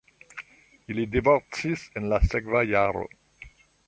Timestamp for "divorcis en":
1.15-2.07